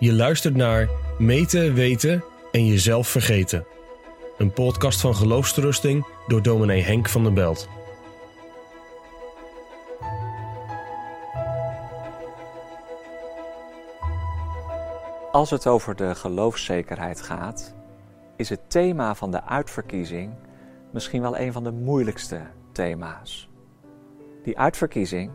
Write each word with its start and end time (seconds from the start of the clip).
Je 0.00 0.12
luistert 0.12 0.56
naar 0.56 0.88
Meten, 1.18 1.74
Weten 1.74 2.24
en 2.52 2.66
Jezelf 2.66 3.08
Vergeten. 3.08 3.66
Een 4.36 4.52
podcast 4.52 5.00
van 5.00 5.14
geloofsterusting 5.14 6.06
door 6.26 6.42
dominee 6.42 6.82
Henk 6.82 7.08
van 7.08 7.22
der 7.22 7.32
Belt. 7.32 7.68
Als 15.32 15.50
het 15.50 15.66
over 15.66 15.96
de 15.96 16.14
geloofszekerheid 16.14 17.20
gaat, 17.20 17.74
is 18.36 18.48
het 18.48 18.70
thema 18.70 19.14
van 19.14 19.30
de 19.30 19.44
uitverkiezing 19.44 20.32
misschien 20.92 21.20
wel 21.20 21.38
een 21.38 21.52
van 21.52 21.64
de 21.64 21.72
moeilijkste 21.72 22.40
thema's. 22.72 23.48
Die 24.42 24.58
uitverkiezing, 24.58 25.30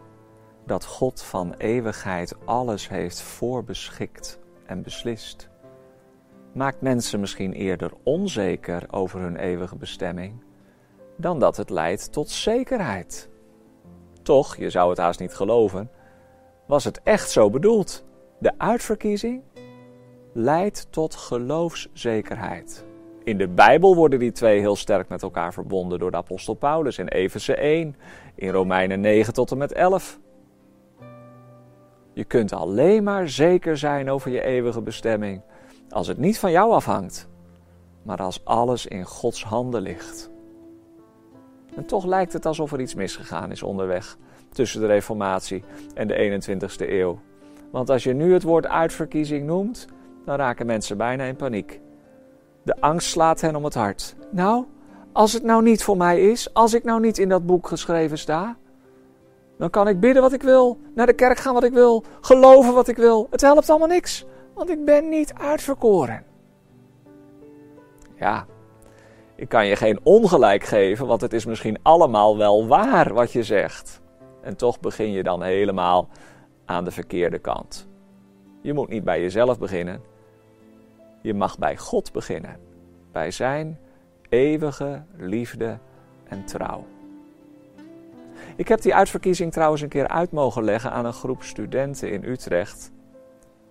dat 0.66 0.85
God 0.85 1.23
van 1.23 1.53
eeuwigheid 1.53 2.35
alles 2.45 2.89
heeft 2.89 3.21
voorbeschikt 3.21 4.41
en 4.66 4.81
beslist, 4.81 5.49
maakt 6.53 6.81
mensen 6.81 7.20
misschien 7.20 7.54
eerder 7.54 7.91
onzeker 8.04 8.84
over 8.91 9.20
hun 9.20 9.35
eeuwige 9.35 9.76
bestemming 9.76 10.44
dan 11.17 11.40
dat 11.40 11.58
het 11.58 11.70
leidt 11.70 12.12
tot 12.12 12.30
zekerheid. 12.30 13.30
Toch, 14.21 14.55
je 14.55 14.70
zou 14.70 14.90
het 14.90 14.98
haast 14.98 15.20
niet 15.20 15.34
geloven, 15.34 15.90
was 16.68 16.84
het 16.84 17.02
echt 17.04 17.30
zo 17.30 17.49
bedoeld. 17.49 18.04
De 18.40 18.54
uitverkiezing 18.57 19.41
leidt 20.34 20.88
tot 20.90 21.16
geloofszekerheid. 21.16 22.85
In 23.23 23.38
de 23.38 23.48
Bijbel 23.48 23.95
worden 23.95 24.20
die 24.20 24.32
twee 24.32 24.59
heel 24.59 24.76
sterk 24.76 25.09
met 25.09 25.21
elkaar 25.21 25.54
verbonden 25.54 25.99
door 25.99 26.12
de 26.12 26.18
apostel 26.18 26.54
Paulus 26.54 26.98
in 26.98 27.07
Efeze 27.07 27.55
1, 27.55 27.95
in 28.35 28.49
Romeinen 28.49 28.99
9 28.99 29.34
tot 29.34 29.52
en 29.52 29.57
met 29.57 29.73
11. 29.73 30.20
Je 32.13 32.23
kunt 32.23 32.53
alleen 32.53 33.03
maar 33.03 33.30
zeker 33.30 33.77
zijn 33.77 34.10
over 34.10 34.32
je 34.32 34.43
eeuwige 34.43 34.82
bestemming 34.82 35.41
als 35.90 36.07
het 36.07 36.18
niet 36.18 36.40
van 36.40 36.51
jou 36.51 36.71
afhangt, 36.71 37.27
maar 38.04 38.18
als 38.18 38.46
alles 38.46 38.85
in 38.85 39.05
Gods 39.05 39.43
handen 39.43 39.82
ligt. 39.82 40.32
En 41.76 41.85
toch 41.85 42.05
lijkt 42.05 42.34
het 42.34 42.46
alsof 42.46 42.71
er 42.71 42.82
iets 42.82 42.96
misgegaan 42.96 43.52
is 43.52 43.63
onderweg 43.63 44.18
tussen 44.49 44.82
de 44.82 44.87
Reformatie 44.87 45.63
en 45.93 46.07
de 46.07 46.41
21ste 46.41 46.90
eeuw. 46.90 47.20
Want 47.71 47.90
als 47.90 48.04
je 48.04 48.13
nu 48.13 48.34
het 48.34 48.43
woord 48.43 48.68
uitverkiezing 48.68 49.46
noemt, 49.46 49.87
dan 50.26 50.35
raken 50.35 50.65
mensen 50.65 50.98
bijna 50.98 51.24
in 51.24 51.35
paniek. 51.35 51.82
De 52.63 52.82
angst 52.82 53.09
slaat 53.09 53.41
hen 53.41 53.55
om 53.55 53.63
het 53.63 53.74
hart. 53.74 54.15
Nou, 54.32 54.65
als 55.12 55.34
het 55.34 55.43
nou 55.43 55.63
niet 55.63 55.84
voor 55.84 55.98
mij 55.98 56.32
is, 56.32 56.54
als 56.54 56.74
ik 56.74 56.84
nou 56.84 57.02
niet 57.02 57.18
in 57.18 57.30
dat 57.30 57.46
boek 57.46 57.68
geschreven 57.68 58.18
sta, 58.18 58.57
dan 59.57 59.70
kan 59.70 59.87
ik 59.87 59.99
bidden 59.99 60.21
wat 60.21 60.34
ik 60.34 60.41
wil, 60.41 60.77
naar 60.96 61.05
de 61.05 61.13
kerk 61.13 61.37
gaan 61.37 61.54
wat 61.54 61.63
ik 61.63 61.73
wil, 61.73 62.04
geloven 62.21 62.73
wat 62.73 62.87
ik 62.87 62.98
wil. 62.98 63.27
Het 63.29 63.41
helpt 63.41 63.70
allemaal 63.70 63.87
niks, 63.87 64.25
want 64.53 64.69
ik 64.69 64.85
ben 64.85 65.09
niet 65.09 65.34
uitverkoren. 65.34 66.23
Ja, 68.16 68.46
ik 69.35 69.50
kan 69.50 69.68
je 69.68 69.75
geen 69.75 70.00
ongelijk 70.03 70.63
geven, 70.63 71.07
want 71.07 71.22
het 71.22 71.34
is 71.34 71.46
misschien 71.46 71.78
allemaal 71.81 72.38
wel 72.38 72.68
waar 72.68 73.13
wat 73.13 73.31
je 73.31 73.44
zegt. 73.44 74.01
En 74.41 74.56
toch 74.56 74.79
begin 74.79 75.12
je 75.12 75.24
dan 75.24 75.44
helemaal 75.44 76.07
aan 76.66 76.84
de 76.84 76.91
verkeerde 76.91 77.40
kant. 77.40 77.88
Je 78.62 78.74
moet 78.74 78.90
niet 78.90 79.03
bij 79.03 79.22
jezelf 79.22 79.59
beginnen. 79.59 80.01
Je 81.22 81.34
mag 81.34 81.57
bij 81.57 81.78
God 81.78 82.12
beginnen. 82.12 82.59
Bij 83.12 83.31
Zijn 83.31 83.79
eeuwige 84.29 85.03
liefde 85.18 85.78
en 86.24 86.46
trouw. 86.46 86.85
Ik 88.56 88.68
heb 88.68 88.81
die 88.81 88.96
uitverkiezing 88.96 89.51
trouwens 89.51 89.81
een 89.81 89.90
keer 89.90 90.07
uit 90.07 90.31
mogen 90.31 90.63
leggen 90.63 90.91
aan 90.91 91.06
een 91.06 91.13
groep 91.13 91.44
studenten 91.44 92.12
in 92.12 92.23
Utrecht. 92.23 92.91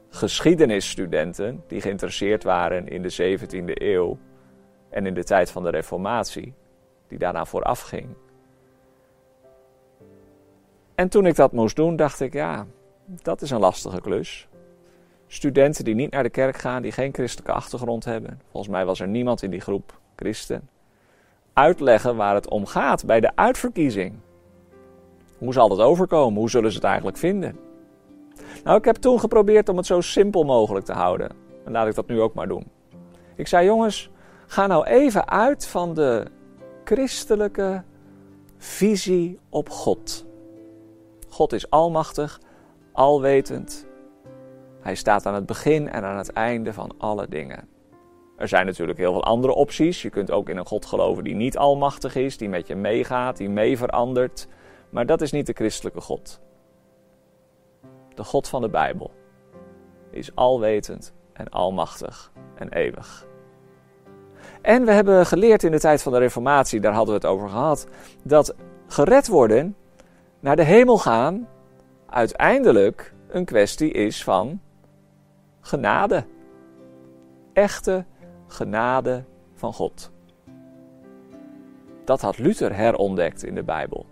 Geschiedenisstudenten 0.08 1.64
die 1.66 1.80
geïnteresseerd 1.80 2.42
waren 2.42 2.88
in 2.88 3.02
de 3.02 3.38
17e 3.38 3.82
eeuw 3.82 4.18
en 4.90 5.06
in 5.06 5.14
de 5.14 5.24
tijd 5.24 5.50
van 5.50 5.62
de 5.62 5.70
Reformatie, 5.70 6.54
die 7.08 7.18
daarna 7.18 7.44
vooraf 7.44 7.80
ging. 7.80 8.08
En 10.94 11.08
toen 11.08 11.26
ik 11.26 11.36
dat 11.36 11.52
moest 11.52 11.76
doen, 11.76 11.96
dacht 11.96 12.20
ik, 12.20 12.32
ja, 12.32 12.66
dat 13.04 13.42
is 13.42 13.50
een 13.50 13.60
lastige 13.60 14.00
klus. 14.00 14.48
Studenten 15.26 15.84
die 15.84 15.94
niet 15.94 16.10
naar 16.10 16.22
de 16.22 16.30
kerk 16.30 16.56
gaan, 16.56 16.82
die 16.82 16.92
geen 16.92 17.14
christelijke 17.14 17.52
achtergrond 17.52 18.04
hebben. 18.04 18.40
Volgens 18.50 18.72
mij 18.72 18.84
was 18.84 19.00
er 19.00 19.08
niemand 19.08 19.42
in 19.42 19.50
die 19.50 19.60
groep 19.60 20.00
christen. 20.16 20.68
Uitleggen 21.52 22.16
waar 22.16 22.34
het 22.34 22.48
om 22.48 22.66
gaat 22.66 23.06
bij 23.06 23.20
de 23.20 23.36
uitverkiezing. 23.36 24.14
Hoe 25.42 25.52
zal 25.52 25.68
dat 25.68 25.80
overkomen? 25.80 26.38
Hoe 26.38 26.50
zullen 26.50 26.70
ze 26.70 26.76
het 26.76 26.86
eigenlijk 26.86 27.16
vinden? 27.16 27.56
Nou, 28.64 28.78
ik 28.78 28.84
heb 28.84 28.96
toen 28.96 29.20
geprobeerd 29.20 29.68
om 29.68 29.76
het 29.76 29.86
zo 29.86 30.00
simpel 30.00 30.44
mogelijk 30.44 30.84
te 30.84 30.92
houden. 30.92 31.30
En 31.64 31.72
laat 31.72 31.86
ik 31.86 31.94
dat 31.94 32.06
nu 32.06 32.20
ook 32.20 32.34
maar 32.34 32.48
doen. 32.48 32.66
Ik 33.36 33.46
zei, 33.46 33.66
jongens, 33.66 34.10
ga 34.46 34.66
nou 34.66 34.86
even 34.86 35.28
uit 35.28 35.66
van 35.66 35.94
de 35.94 36.26
christelijke 36.84 37.82
visie 38.56 39.38
op 39.48 39.70
God. 39.70 40.26
God 41.28 41.52
is 41.52 41.70
almachtig, 41.70 42.40
alwetend. 42.92 43.86
Hij 44.80 44.94
staat 44.94 45.26
aan 45.26 45.34
het 45.34 45.46
begin 45.46 45.88
en 45.88 46.04
aan 46.04 46.16
het 46.16 46.32
einde 46.32 46.72
van 46.72 46.94
alle 46.98 47.26
dingen. 47.28 47.68
Er 48.36 48.48
zijn 48.48 48.66
natuurlijk 48.66 48.98
heel 48.98 49.12
veel 49.12 49.24
andere 49.24 49.54
opties. 49.54 50.02
Je 50.02 50.10
kunt 50.10 50.30
ook 50.30 50.48
in 50.48 50.56
een 50.56 50.66
God 50.66 50.86
geloven 50.86 51.24
die 51.24 51.34
niet 51.34 51.58
almachtig 51.58 52.14
is, 52.14 52.36
die 52.36 52.48
met 52.48 52.66
je 52.66 52.74
meegaat, 52.74 53.36
die 53.36 53.48
mee 53.48 53.76
verandert. 53.76 54.48
Maar 54.92 55.06
dat 55.06 55.20
is 55.20 55.32
niet 55.32 55.46
de 55.46 55.52
christelijke 55.52 56.00
God. 56.00 56.40
De 58.14 58.24
God 58.24 58.48
van 58.48 58.60
de 58.60 58.68
Bijbel 58.68 59.10
is 60.10 60.34
alwetend 60.34 61.14
en 61.32 61.48
almachtig 61.48 62.32
en 62.54 62.72
eeuwig. 62.72 63.26
En 64.62 64.84
we 64.84 64.92
hebben 64.92 65.26
geleerd 65.26 65.62
in 65.62 65.70
de 65.70 65.80
tijd 65.80 66.02
van 66.02 66.12
de 66.12 66.18
Reformatie, 66.18 66.80
daar 66.80 66.92
hadden 66.92 67.14
we 67.14 67.20
het 67.20 67.30
over 67.30 67.48
gehad, 67.48 67.86
dat 68.22 68.54
gered 68.86 69.28
worden, 69.28 69.76
naar 70.40 70.56
de 70.56 70.64
hemel 70.64 70.98
gaan, 70.98 71.48
uiteindelijk 72.06 73.14
een 73.28 73.44
kwestie 73.44 73.90
is 73.90 74.24
van 74.24 74.60
genade. 75.60 76.24
Echte 77.52 78.04
genade 78.46 79.24
van 79.54 79.72
God. 79.72 80.10
Dat 82.04 82.20
had 82.20 82.38
Luther 82.38 82.76
herontdekt 82.76 83.44
in 83.44 83.54
de 83.54 83.62
Bijbel. 83.62 84.06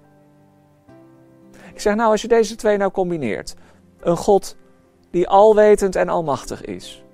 Ik 1.80 1.86
zeg 1.86 1.94
nou, 1.94 2.10
als 2.10 2.22
je 2.22 2.28
deze 2.28 2.54
twee 2.54 2.76
nou 2.76 2.90
combineert. 2.90 3.54
Een 4.00 4.16
God 4.16 4.56
die 5.10 5.28
alwetend 5.28 5.96
en 5.96 6.08
almachtig 6.08 6.64
is. 6.64 7.04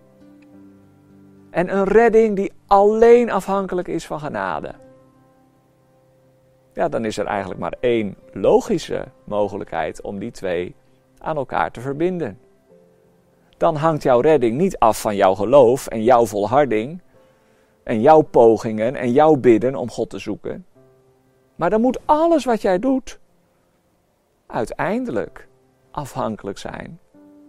En 1.50 1.76
een 1.76 1.84
redding 1.84 2.36
die 2.36 2.52
alleen 2.66 3.30
afhankelijk 3.30 3.88
is 3.88 4.06
van 4.06 4.20
genade. 4.20 4.74
Ja, 6.72 6.88
dan 6.88 7.04
is 7.04 7.18
er 7.18 7.26
eigenlijk 7.26 7.60
maar 7.60 7.74
één 7.80 8.16
logische 8.32 9.04
mogelijkheid 9.24 10.00
om 10.00 10.18
die 10.18 10.30
twee 10.30 10.74
aan 11.18 11.36
elkaar 11.36 11.70
te 11.70 11.80
verbinden. 11.80 12.38
Dan 13.56 13.76
hangt 13.76 14.02
jouw 14.02 14.20
redding 14.20 14.56
niet 14.56 14.78
af 14.78 15.00
van 15.00 15.16
jouw 15.16 15.34
geloof 15.34 15.86
en 15.86 16.02
jouw 16.02 16.26
volharding 16.26 17.02
en 17.82 18.00
jouw 18.00 18.20
pogingen 18.20 18.94
en 18.94 19.12
jouw 19.12 19.36
bidden 19.36 19.74
om 19.74 19.90
God 19.90 20.10
te 20.10 20.18
zoeken. 20.18 20.66
Maar 21.56 21.70
dan 21.70 21.80
moet 21.80 22.00
alles 22.04 22.44
wat 22.44 22.62
jij 22.62 22.78
doet 22.78 23.18
uiteindelijk 24.46 25.48
afhankelijk 25.90 26.58
zijn 26.58 26.98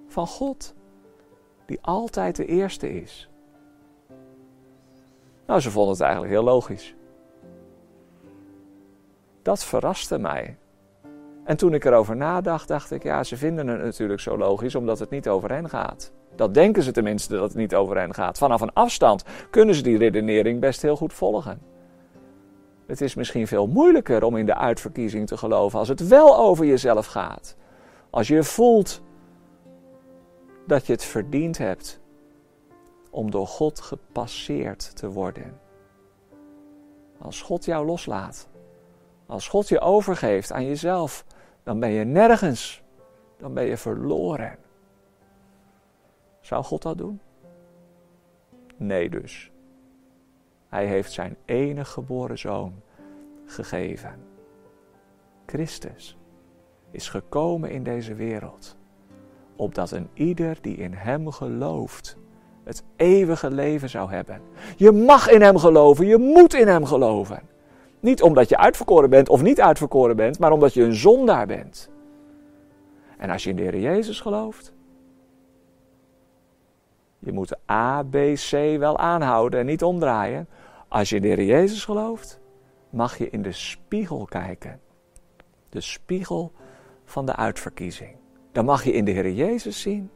van 0.08 0.28
God, 0.28 0.75
die 1.66 1.80
altijd 1.81 2.35
de 2.35 2.46
eerste 2.46 3.02
is. 3.02 3.30
Nou, 5.46 5.59
ze 5.59 5.72
vonden 5.72 5.91
het 5.91 6.02
eigenlijk 6.02 6.31
heel 6.31 6.44
logisch. 6.44 6.96
Dat 9.41 9.63
verraste 9.63 10.18
mij. 10.18 10.57
En 11.44 11.57
toen 11.57 11.74
ik 11.74 11.86
erover 11.86 12.16
nadacht, 12.16 12.68
dacht 12.68 12.91
ik, 12.91 13.03
ja, 13.03 13.24
ze 13.24 13.38
vinden 13.38 13.68
het 13.68 13.83
natuurlijk 13.83 14.19
zo 14.19 14.38
logisch 14.38 14.75
omdat 14.75 15.00
het 15.00 15.10
niet 15.10 15.27
over 15.27 15.51
hen 15.51 15.69
gaat. 15.69 16.12
Dat 16.36 16.54
denken 16.54 16.83
ze 16.83 16.92
tenminste 16.92 17.33
dat 17.33 17.48
het 17.48 17.57
niet 17.57 17.75
over 17.75 17.98
hen 17.98 18.13
gaat. 18.13 18.38
Vanaf 18.38 18.62
een 18.62 18.74
afstand 18.74 19.24
kunnen 19.50 19.75
ze 19.75 19.83
die 19.83 19.98
redenering 19.98 20.60
best 20.60 20.81
heel 20.81 20.95
goed 20.95 21.13
volgen. 21.13 21.62
Het 22.88 23.01
is 23.01 23.16
misschien 23.16 23.48
veel 23.48 23.68
moeilijker 23.68 24.24
om 24.24 24.38
in 24.38 24.45
de 24.45 24.56
uitverkiezing 24.56 25.28
te 25.28 25.38
geloven 25.38 25.80
als 25.80 25.88
het 25.88 26.07
wel 26.07 26.38
over 26.38 26.66
jezelf 26.66 27.06
gaat. 27.06 27.56
Als 28.10 28.28
je 28.28 28.44
voelt 28.44 29.01
dat 30.68 30.86
je 30.86 30.94
het 30.94 31.04
verdiend 31.04 31.57
hebt 31.57 32.00
om 33.10 33.31
door 33.31 33.48
God 33.48 33.80
gepasseerd 33.80 34.95
te 34.95 35.10
worden. 35.10 35.60
Als 37.18 37.42
God 37.42 37.66
jou 37.66 37.86
loslaat, 37.86 38.48
als 39.25 39.48
God 39.48 39.68
je 39.68 39.80
overgeeft 39.80 40.51
aan 40.51 40.66
jezelf, 40.66 41.25
dan 41.63 41.80
ben 41.80 41.90
je 41.90 42.04
nergens. 42.04 42.83
Dan 43.38 43.54
ben 43.54 43.66
je 43.66 43.78
verloren. 43.78 44.57
Zou 46.40 46.63
God 46.63 46.81
dat 46.81 46.98
doen? 46.98 47.19
Nee 48.78 49.10
dus. 49.10 49.51
Hij 50.69 50.86
heeft 50.86 51.12
zijn 51.12 51.38
enige 51.46 51.92
geboren 51.92 52.38
zoon 52.38 52.74
gegeven. 53.46 54.16
Christus 55.46 56.18
is 56.92 57.10
gekomen 57.10 57.72
in 57.72 57.84
deze 57.84 58.14
wereld 58.14 58.78
opdat 59.56 59.92
een 59.92 60.10
ieder 60.14 60.58
die 60.62 60.75
in 60.75 60.94
Hem 60.94 61.31
gelooft 61.31 62.18
het 62.64 62.84
eeuwige 62.96 63.52
leven 63.52 63.90
zou 63.90 64.12
hebben. 64.12 64.42
Je 64.75 64.92
mag 64.92 65.30
in 65.30 65.42
Hem 65.42 65.58
geloven, 65.58 66.06
je 66.08 66.18
moet 66.18 66.54
in 66.54 66.68
Hem 66.68 66.86
geloven. 66.86 67.42
Niet 68.00 68.22
omdat 68.22 68.50
je 68.50 68.58
uitverkoren 68.58 69.10
bent 69.10 69.30
of 69.30 69.42
niet 69.42 69.62
uitverkoren 69.62 70.16
bent, 70.16 70.40
maar 70.40 70.52
omdat 70.52 70.74
je 70.74 70.84
een 70.84 70.96
zondaar 70.96 71.48
bent. 71.48 71.90
En 73.18 73.30
als 73.30 73.44
je 73.44 73.50
in 73.50 73.56
de 73.56 73.62
Heer 73.62 73.80
Jezus 73.80 74.19
gelooft, 74.19 74.74
je 77.27 77.33
moet 77.33 77.57
A, 77.71 78.03
B, 78.03 78.15
C 78.33 78.51
wel 78.77 78.97
aanhouden 78.97 79.59
en 79.59 79.65
niet 79.65 79.83
omdraaien. 79.83 80.47
Als 80.88 81.09
je 81.09 81.15
in 81.15 81.21
de 81.21 81.27
Heer 81.27 81.44
Jezus 81.44 81.85
gelooft, 81.85 82.39
mag 82.89 83.18
je 83.18 83.29
in 83.29 83.41
de 83.41 83.51
spiegel 83.51 84.25
kijken. 84.25 84.79
De 85.69 85.81
spiegel 85.81 86.51
van 87.06 87.25
de 87.25 87.35
uitverkiezing. 87.35 88.15
Dan 88.51 88.65
mag 88.65 88.83
je 88.83 88.91
in 88.91 89.06
de 89.06 89.12
Heer 89.12 89.31
Jezus 89.31 89.81
zien 89.81 90.12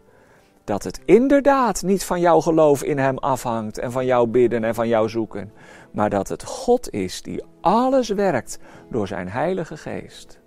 dat 0.63 0.83
het 0.83 1.01
inderdaad 1.05 1.83
niet 1.83 2.03
van 2.03 2.19
jouw 2.19 2.41
geloof 2.41 2.83
in 2.83 2.97
Hem 2.97 3.17
afhangt 3.17 3.77
en 3.77 3.91
van 3.91 4.05
jouw 4.05 4.25
bidden 4.25 4.63
en 4.63 4.75
van 4.75 4.87
jouw 4.87 5.07
zoeken, 5.07 5.53
maar 5.91 6.09
dat 6.09 6.27
het 6.27 6.43
God 6.43 6.93
is 6.93 7.21
die 7.21 7.43
alles 7.61 8.09
werkt 8.09 8.59
door 8.89 9.07
Zijn 9.07 9.29
Heilige 9.29 9.77
Geest. 9.77 10.39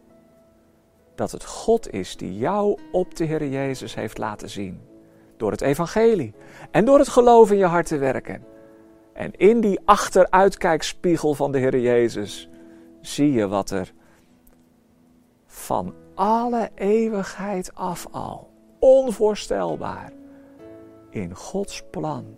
Dat 1.14 1.30
het 1.30 1.44
God 1.44 1.92
is 1.92 2.16
die 2.16 2.36
jou 2.36 2.78
op 2.92 3.16
de 3.16 3.24
Heer 3.24 3.48
Jezus 3.48 3.94
heeft 3.94 4.18
laten 4.18 4.50
zien, 4.50 4.80
door 5.36 5.50
het 5.50 5.60
Evangelie 5.60 6.34
en 6.70 6.84
door 6.84 6.98
het 6.98 7.08
geloof 7.08 7.50
in 7.50 7.56
je 7.56 7.64
hart 7.64 7.86
te 7.86 7.98
werken. 7.98 8.44
En 9.12 9.32
in 9.32 9.60
die 9.60 9.80
achteruitkijkspiegel 9.84 11.34
van 11.34 11.52
de 11.52 11.58
Heer 11.58 11.78
Jezus 11.78 12.48
zie 13.00 13.32
je 13.32 13.48
wat 13.48 13.70
er 13.70 13.92
van 15.46 15.94
alle 16.14 16.70
eeuwigheid 16.74 17.74
af 17.74 18.06
al, 18.10 18.50
onvoorstelbaar, 18.78 20.12
in 21.10 21.34
Gods 21.34 21.82
plan 21.90 22.36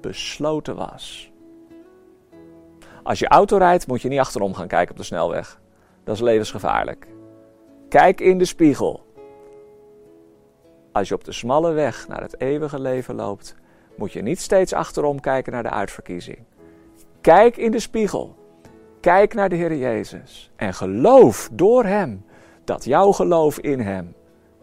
besloten 0.00 0.76
was. 0.76 1.32
Als 3.02 3.18
je 3.18 3.28
auto 3.28 3.56
rijdt, 3.56 3.86
moet 3.86 4.02
je 4.02 4.08
niet 4.08 4.18
achterom 4.18 4.54
gaan 4.54 4.66
kijken 4.66 4.90
op 4.90 4.96
de 4.96 5.04
snelweg. 5.04 5.60
Dat 6.04 6.14
is 6.14 6.20
levensgevaarlijk. 6.20 7.06
Kijk 7.88 8.20
in 8.20 8.38
de 8.38 8.44
spiegel. 8.44 9.01
Als 10.92 11.08
je 11.08 11.14
op 11.14 11.24
de 11.24 11.32
smalle 11.32 11.72
weg 11.72 12.08
naar 12.08 12.20
het 12.20 12.40
eeuwige 12.40 12.80
leven 12.80 13.14
loopt, 13.14 13.56
moet 13.96 14.12
je 14.12 14.22
niet 14.22 14.40
steeds 14.40 14.72
achterom 14.72 15.20
kijken 15.20 15.52
naar 15.52 15.62
de 15.62 15.70
uitverkiezing. 15.70 16.38
Kijk 17.20 17.56
in 17.56 17.70
de 17.70 17.80
spiegel. 17.80 18.36
Kijk 19.00 19.34
naar 19.34 19.48
de 19.48 19.56
Heer 19.56 19.76
Jezus 19.76 20.50
en 20.56 20.74
geloof 20.74 21.48
door 21.52 21.84
Hem 21.84 22.24
dat 22.64 22.84
jouw 22.84 23.12
geloof 23.12 23.58
in 23.58 23.80
Hem 23.80 24.14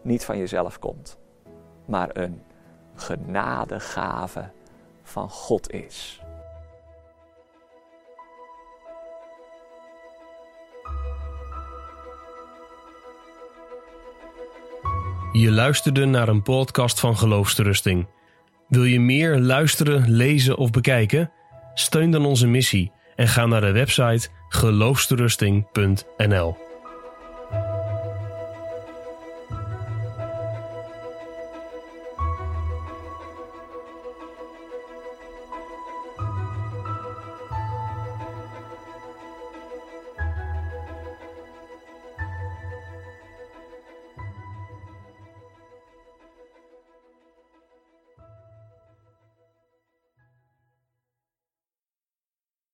niet 0.01 0.25
van 0.25 0.37
jezelf 0.37 0.79
komt, 0.79 1.17
maar 1.85 2.09
een 2.13 2.41
genadegave 2.95 4.49
van 5.03 5.29
God 5.29 5.71
is. 5.71 6.21
Je 15.31 15.51
luisterde 15.51 16.05
naar 16.05 16.27
een 16.27 16.41
podcast 16.41 16.99
van 16.99 17.17
Geloofsterusting. 17.17 18.07
Wil 18.67 18.83
je 18.83 18.99
meer 18.99 19.39
luisteren, 19.39 20.11
lezen 20.11 20.57
of 20.57 20.71
bekijken? 20.71 21.31
Steun 21.73 22.11
dan 22.11 22.25
onze 22.25 22.47
missie 22.47 22.91
en 23.15 23.27
ga 23.27 23.45
naar 23.45 23.61
de 23.61 23.71
website 23.71 24.27
geloofsterusting.nl. 24.49 26.68